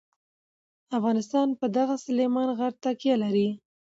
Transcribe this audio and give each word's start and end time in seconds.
افغانستان 0.97 1.47
په 1.59 1.65
دغه 1.77 1.95
سلیمان 2.05 2.49
غر 2.57 2.73
تکیه 2.83 3.15
لري. 3.23 3.49